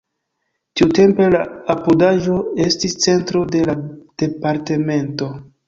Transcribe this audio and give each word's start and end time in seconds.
Tiutempe 0.79 1.27
la 1.35 1.41
apudaĵo 1.73 2.39
estis 2.69 2.99
centro 3.05 3.45
de 3.55 3.63
la 3.71 3.79
departemento. 4.25 5.33